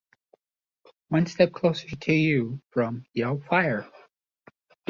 "One 1.09 1.27
Step 1.27 1.53
Closer 1.53 1.95
To 1.95 2.11
You" 2.11 2.59
from 2.71 3.05
"Yell 3.13 3.37
Fire! 3.41 3.85